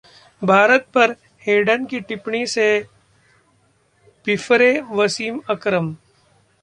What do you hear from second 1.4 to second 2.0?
Hayden की